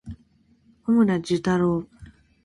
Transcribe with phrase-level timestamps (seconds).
[0.83, 1.87] 小村寿太郎